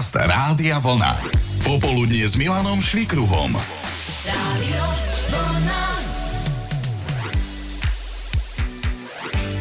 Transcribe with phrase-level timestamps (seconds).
[0.00, 1.20] Podcast Rádia Vlna.
[1.60, 3.52] Popoludnie s Milanom Švikruhom.
[4.24, 5.09] Rádio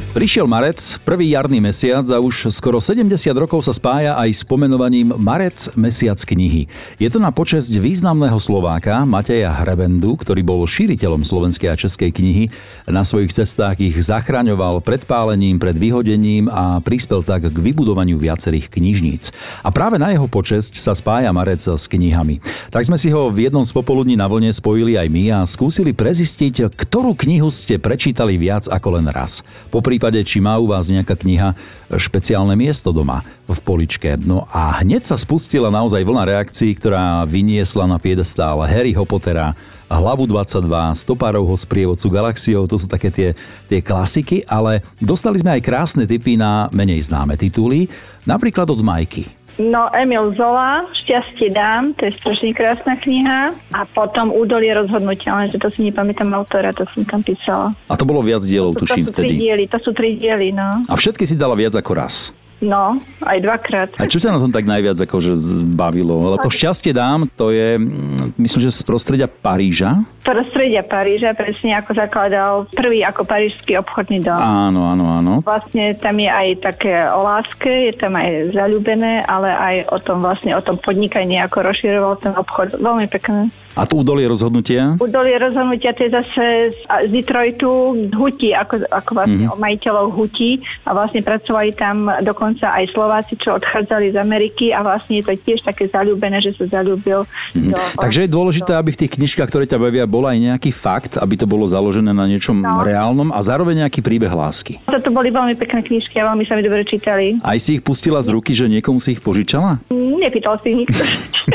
[0.10, 5.14] Prišiel marec, prvý jarný mesiac a už skoro 70 rokov sa spája aj s pomenovaním
[5.14, 6.66] Marec mesiac knihy.
[6.98, 12.50] Je to na počesť významného Slováka Mateja Hrebendu, ktorý bol šíriteľom slovenskej a českej knihy.
[12.90, 18.66] Na svojich cestách ich zachraňoval pred pálením, pred vyhodením a prispel tak k vybudovaniu viacerých
[18.66, 19.30] knižníc.
[19.62, 22.42] A práve na jeho počesť sa spája Marec s knihami.
[22.74, 25.94] Tak sme si ho v jednom z popoludní na vlne spojili aj my a skúsili
[25.94, 29.46] prezistiť, ktorú knihu ste prečítali viac ako len raz.
[29.70, 31.52] Popri prípade, či má u vás nejaká kniha
[31.92, 33.20] špeciálne miesto doma
[33.52, 34.16] v poličke.
[34.16, 39.52] No a hneď sa spustila naozaj vlna reakcií, ktorá vyniesla na piedestál Harryho Pottera,
[39.92, 43.30] Hlavu 22, Stopárovho sprievodcu galaxiou, to sú také tie,
[43.68, 47.92] tie klasiky, ale dostali sme aj krásne tipy na menej známe tituly,
[48.24, 49.28] napríklad od Majky.
[49.60, 53.52] No, Emil Zola, Šťastie dám, to je strašne krásna kniha.
[53.76, 57.76] A potom Údolie rozhodnutia, lenže to si nepamätám autora, to som tam písala.
[57.92, 59.36] A to bolo viac dielov, to, tuším, to sú vtedy.
[59.36, 60.88] Tri diely, to sú tri diely, no.
[60.88, 62.32] A všetky si dala viac ako raz.
[62.60, 63.90] No, aj dvakrát.
[63.96, 65.32] A čo ťa na tom tak najviac akože
[65.64, 66.36] bavilo?
[66.36, 70.04] Lebo šťastie dám, to je, mm, myslím, že z prostredia Paríža.
[70.28, 74.36] Prostredia Paríža, presne ako zakladal prvý ako parížský obchodný dom.
[74.36, 75.34] Áno, áno, áno.
[75.40, 80.20] Vlastne tam je aj také o láske, je tam aj zalúbené, ale aj o tom
[80.20, 82.76] vlastne, o tom podnikaní, ako rozširoval ten obchod.
[82.76, 83.48] Veľmi pekné.
[83.78, 84.98] A tu udolie rozhodnutia?
[84.98, 89.56] Udolie rozhodnutia, to je zase z, z Detroitu, z Hutí, ako, ako vlastne mm-hmm.
[89.56, 90.52] o majiteľov Hutí
[90.84, 95.34] a vlastne pracovali tam dokonca aj Slováci, čo odchádzali z Ameriky a vlastne je to
[95.38, 97.24] tiež také zalúbené, že sa zalúbil.
[97.54, 97.72] Mm-hmm.
[97.72, 98.80] Do, Takže je dôležité, do...
[98.82, 102.12] aby v tých knižkách, ktoré ťa bavia, bol aj nejaký fakt, aby to bolo založené
[102.12, 102.82] na niečom no.
[102.82, 104.82] reálnom a zároveň nejaký príbeh lásky.
[104.90, 107.38] Toto boli veľmi pekné knižky a veľmi sa mi dobre čítali.
[107.46, 109.80] Aj si ich pustila z ruky, že niekomu si ich požičala?
[109.94, 111.04] Nepýtal si ich nikto.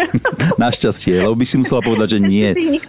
[0.63, 2.49] Našťastie, lebo by si musela povedať, že nie.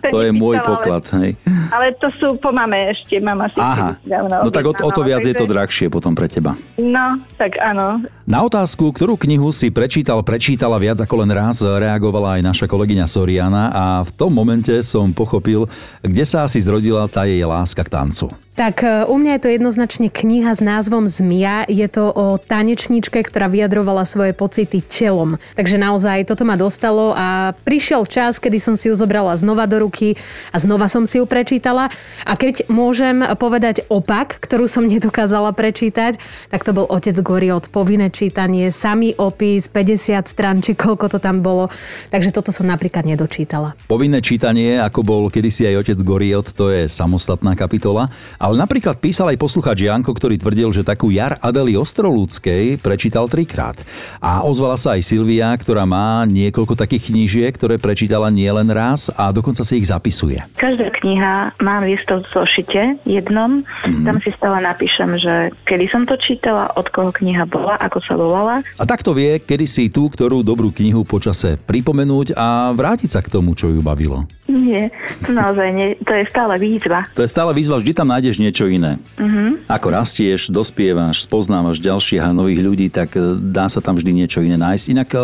[0.09, 1.06] To je môj poklad.
[1.22, 1.38] Hej.
[1.70, 3.17] Ale to sú po mame ešte.
[3.22, 5.32] Mama si Aha, no tak o, o to viac takže...
[5.32, 6.58] je to drahšie potom pre teba.
[6.77, 7.95] No, tak áno.
[8.26, 13.06] Na otázku, ktorú knihu si prečítal, prečítala viac ako len raz, reagovala aj naša kolegyňa
[13.06, 15.67] Soriana a v tom momente som pochopil,
[16.02, 18.45] kde sa asi zrodila tá jej láska k tancu.
[18.55, 21.67] Tak e, u mňa je to jednoznačne kniha s názvom Zmia.
[21.67, 25.36] Je to o tanečníčke, ktorá vyjadrovala svoje pocity telom.
[25.60, 29.83] Takže naozaj toto ma dostalo a prišiel čas, kedy som si ju zobrala znova do
[29.83, 30.16] ruky
[30.55, 31.92] a znova som si ju prečítala.
[32.23, 36.16] A keď môžem povedať opak, ktorú som nedokázala prečítať,
[36.48, 41.43] tak to bol Otec Goriot, povinné čítanie, samý opis, 50 strán, či koľko to tam
[41.43, 41.67] bolo.
[42.08, 43.76] Takže toto som napríklad nedočítala.
[43.92, 48.08] Povinné čítanie, ako bol kedysi aj Otec Goriot, to je samostatná kapitola.
[48.45, 53.82] Ale napríklad písal aj posluchač Janko, ktorý tvrdil, že takú jar Adely Ostrolúckej prečítal trikrát.
[54.22, 59.34] A ozvala sa aj Silvia, ktorá má niekoľko takých knížiek, ktoré prečítala nielen raz a
[59.34, 60.45] dokonca si ich zapisuje.
[60.61, 63.66] Každá kniha mám v zošite jednom.
[63.82, 64.05] Mm.
[64.05, 68.14] Tam si stále napíšem, že kedy som to čítala, od koho kniha bola, ako sa
[68.14, 68.61] volala.
[68.78, 73.34] A takto vie, kedy si tú, ktorú dobrú knihu počase pripomenúť a vrátiť sa k
[73.34, 74.30] tomu, čo ju bavilo.
[74.45, 74.94] Nie,
[75.26, 75.98] to naozaj nie.
[76.05, 77.10] To je stále výzva.
[77.17, 78.98] To je stále výzva, vždy tam nájdeš niečo iné.
[79.18, 79.60] Uh-huh.
[79.68, 84.44] Ako rastieš, dospievaš, spoznávaš ďalších a nových ľudí, tak e, dá sa tam vždy niečo
[84.44, 84.86] iné nájsť.
[84.92, 85.20] Inak, e,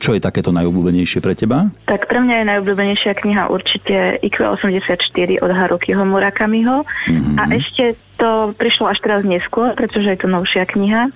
[0.00, 1.70] čo je takéto najobľúbenejšie pre teba?
[1.88, 6.84] Tak pre mňa je najobľúbenejšia kniha určite IQ84 od Harukiho Murakamiho.
[6.84, 7.40] Uh-huh.
[7.40, 11.12] A ešte to prišlo až teraz neskôr, pretože je to novšia kniha,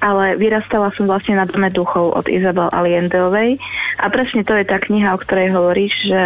[0.00, 3.60] ale vyrastala som vlastne na Dome duchov od Izabel Aliendovej
[4.00, 6.20] a presne to je tá kniha, o ktorej hovoríš, že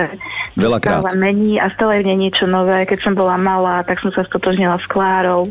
[0.55, 1.03] Veľakrát.
[1.03, 2.87] stále mení a stále je v nej niečo nové.
[2.87, 5.51] Keď som bola malá, tak som sa stotožnila s Klárou.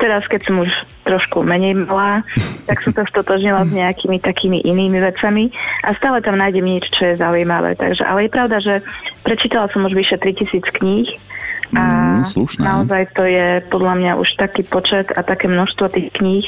[0.00, 0.72] Teraz, keď som už
[1.04, 2.24] trošku menej malá,
[2.68, 5.52] tak som sa stotožnila s nejakými takými inými vecami
[5.84, 7.76] a stále tam nájdem niečo, čo je zaujímavé.
[7.76, 8.74] Takže, ale je pravda, že
[9.20, 11.12] prečítala som už vyše 3000 kníh
[11.74, 12.62] a mm, slušné.
[12.62, 16.46] naozaj to je podľa mňa už taký počet a také množstvo tých kníh,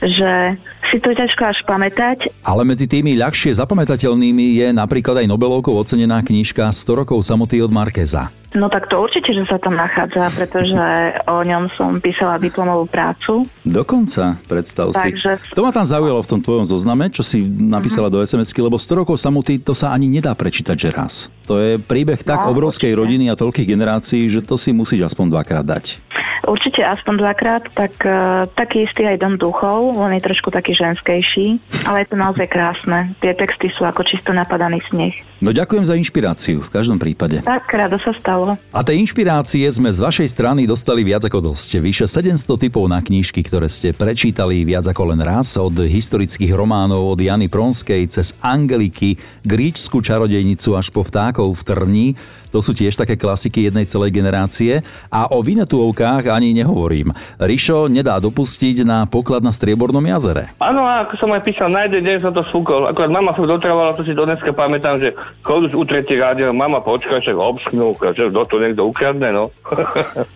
[0.00, 0.56] že
[0.88, 2.32] si to ťažko až pamätať.
[2.46, 7.68] Ale medzi tými ľahšie zapamätateľnými je napríklad aj Nobelovkou ocenená knižka 100 rokov samoty od
[7.74, 8.32] Markeza.
[8.56, 10.80] No tak to určite, že sa tam nachádza, pretože
[11.28, 13.44] o ňom som písala diplomovú prácu.
[13.60, 15.36] Dokonca, predstav Takže...
[15.36, 15.52] si.
[15.52, 18.24] To ma tam zaujalo v tom tvojom zozname, čo si napísala uh-huh.
[18.24, 21.14] do SMS-ky, lebo 100 rokov samoty to sa ani nedá prečítať, že raz.
[21.44, 23.00] To je príbeh tak no, obrovskej určite.
[23.04, 26.00] rodiny a toľkých generácií, že to si musíš aspoň dvakrát dať.
[26.48, 31.60] Určite aspoň dvakrát, tak uh, taký istý aj Dom duchov, on je trošku taký ženskejší,
[31.84, 33.12] ale je to naozaj krásne.
[33.20, 35.12] Tie texty sú ako čisto napadaný sneh.
[35.38, 37.38] No ďakujem za inšpiráciu v každom prípade.
[37.46, 38.58] Tak, rado sa stalo.
[38.74, 41.78] A tej inšpirácie sme z vašej strany dostali viac ako dosť.
[41.78, 47.14] Vyše 700 typov na knížky, ktoré ste prečítali viac ako len raz, od historických románov
[47.14, 49.14] od Jany Pronskej cez Angeliky,
[49.46, 52.08] gríčskú čarodejnicu až po vtákov v Trni.
[52.50, 54.82] To sú tiež také klasiky jednej celej generácie.
[55.12, 57.14] A o Vinetuovkách ani nehovorím.
[57.38, 60.50] Rišo nedá dopustiť na poklad na Striebornom jazere.
[60.58, 62.88] Áno, ako som aj písal, na jeden deň som to sfúkol.
[62.88, 65.12] Akorát mama sa dotrvala, to si do dneska pamätám, že
[65.42, 69.48] chod už utretí rádio, mama počkaj, však obsknú, že do to niekto ukradne, no.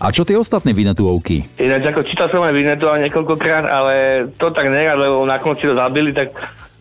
[0.02, 1.44] A čo tie ostatné Vinetuovky?
[1.60, 3.94] Ináč, ako čítal som aj Vinetu niekoľkokrát, ale
[4.40, 6.32] to tak nerad, lebo na konci to zabili, tak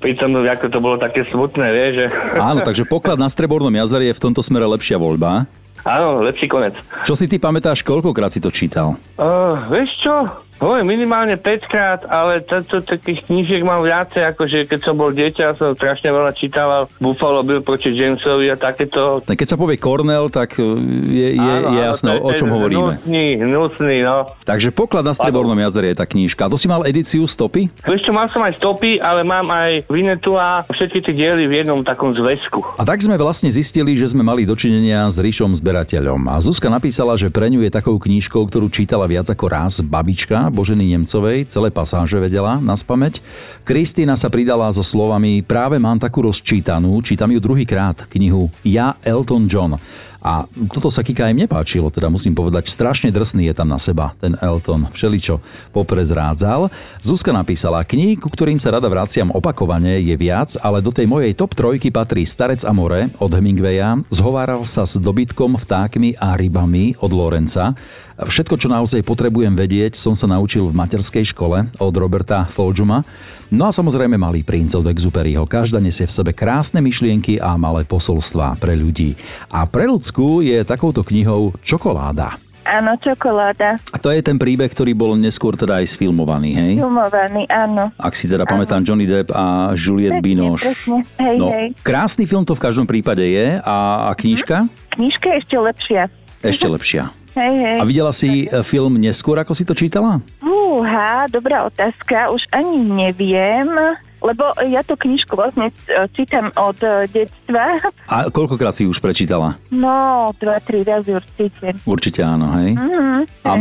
[0.01, 2.05] pritom ako to bolo také smutné, vieš, že...
[2.41, 5.45] Áno, takže poklad na Strebornom jazere je v tomto smere lepšia voľba.
[5.81, 6.77] Áno, lepší konec.
[7.05, 8.97] Čo si ty pamätáš, koľkokrát si to čítal?
[9.17, 10.13] Uh, vieš čo?
[10.61, 15.57] Hovorím minimálne 5 krát, ale toto takých knížiek mám viacej, akože keď som bol dieťa,
[15.57, 19.25] som strašne veľa čítal Buffalo Bill proti Jamesovi a takéto.
[19.25, 20.69] Keď sa povie Cornell, tak e,
[21.09, 23.01] je, je, áno, je jasné, o čom hovoríme.
[23.01, 24.29] Nusný, nusný, no.
[24.45, 26.45] Takže poklad na Strebornom jazere je tá knížka.
[26.45, 27.73] To si mal edíciu stopy?
[27.81, 31.65] Vieš čo, mal som aj stopy, ale mám aj Vinetu a všetky tie diely v
[31.65, 32.77] jednom takom zväzku.
[32.77, 36.21] A tak sme vlastne zistili, že sme mali dočinenia s Ríšom zberateľom.
[36.29, 40.50] A Zuzka napísala, že pre ňu je takou knížkou, ktorú čítala viac ako raz babička,
[40.51, 43.23] Boženy Nemcovej, celé pasáže vedela na spameť.
[43.63, 49.47] Kristýna sa pridala so slovami práve mám takú rozčítanú, čítam ju druhýkrát, knihu Ja Elton
[49.47, 49.79] John.
[50.21, 54.13] A toto sa Kika im nepáčilo, teda musím povedať, strašne drsný je tam na seba,
[54.21, 55.41] ten Elton, všeličo
[55.73, 56.69] poprezrádzal.
[57.01, 61.33] Zuzka napísala, kníh, ku ktorým sa rada vraciam opakovane, je viac, ale do tej mojej
[61.33, 67.01] top trojky patrí Starec a more od Hemingwaya, zhováral sa s dobytkom, vtákmi a rybami
[67.01, 67.73] od Lorenca.
[68.21, 73.01] Všetko, čo naozaj potrebujem vedieť, som sa naučil v materskej škole od Roberta Foljuma.
[73.49, 75.49] No a samozrejme Malý princ od Exuperyho.
[75.49, 79.17] Každá nesie v sebe krásne myšlienky a malé posolstvá pre ľudí.
[79.49, 80.10] A pre ľudskú
[80.43, 82.35] je takouto knihou Čokoláda.
[82.61, 83.81] Áno, čokoláda.
[83.89, 86.73] A to je ten príbeh, ktorý bol neskôr teda aj sfilmovaný, hej?
[86.77, 87.89] Filmovaný, áno.
[87.97, 88.53] Ak si teda áno.
[88.53, 90.69] pamätám Johnny Depp a Juliette Binoche.
[90.69, 91.73] Presne, hej, no, hej.
[91.81, 93.57] Krásny film to v každom prípade je.
[93.65, 94.69] A, a knižka?
[94.93, 96.01] Knižka je ešte lepšia.
[96.45, 97.03] Ešte lepšia.
[97.33, 97.77] Hej, hej.
[97.81, 100.21] A videla si e, film neskôr, ako si to čítala?
[100.37, 102.29] Fúha, dobrá otázka.
[102.29, 103.73] Už ani neviem.
[104.21, 107.81] Lebo ja tú knižku vlastne e, čítam od e, detstva.
[108.05, 109.57] A koľkokrát si už prečítala?
[109.73, 111.73] No, dva, tri razy určite.
[111.89, 112.77] Určite áno, hej?
[112.77, 113.51] Mm-hmm, A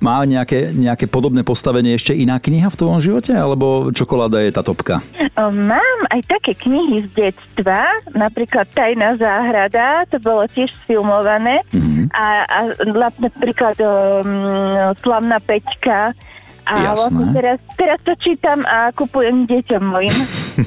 [0.00, 3.36] má nejaké, nejaké podobné postavenie ešte iná kniha v tvojom živote?
[3.36, 5.04] Alebo čokoláda je tá topka?
[5.36, 7.84] Mám aj také knihy z detstva,
[8.16, 11.60] napríklad Tajná záhrada, to bolo tiež sfilmované.
[11.76, 12.08] Mhm.
[12.16, 12.58] A, a
[13.20, 16.16] napríklad um, Slavná Peťka,
[16.66, 17.14] a Jasné.
[17.14, 20.16] vlastne teraz, teraz to čítam a kupujem deťom mojim.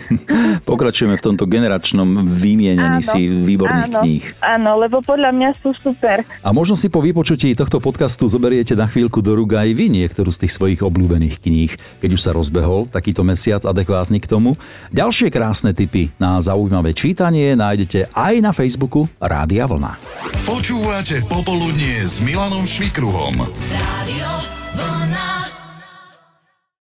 [0.69, 4.23] Pokračujeme v tomto generačnom vymienení Áno, si výborných áno, kníh.
[4.39, 6.23] Áno, lebo podľa mňa sú super.
[6.39, 10.31] A možno si po vypočutí tohto podcastu zoberiete na chvíľku do rúk aj vy niektorú
[10.31, 14.55] z tých svojich obľúbených kníh, keď už sa rozbehol takýto mesiac adekvátny k tomu.
[14.95, 19.99] Ďalšie krásne tipy na zaujímavé čítanie nájdete aj na Facebooku Rádia Vlna.
[20.47, 23.35] Počúvate Popoludnie s Milanom Švikruhom.
[23.67, 24.58] Rádio